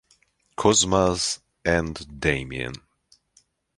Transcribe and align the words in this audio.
Cosmas 0.55 1.41
and 1.63 2.09
Damian. 2.19 2.73